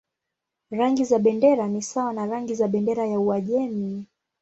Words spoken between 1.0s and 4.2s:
za bendera ni sawa na rangi za bendera ya Uajemi.